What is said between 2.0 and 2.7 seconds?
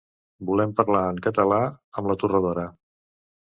la torradora.